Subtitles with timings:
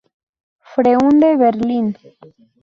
[0.69, 1.87] Freunde Berlin".